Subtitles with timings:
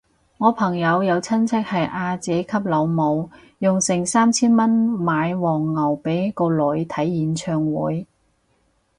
[0.39, 8.07] 我朋友有親戚係阿姐級老母，用成三千蚊買黃牛俾個女睇演唱會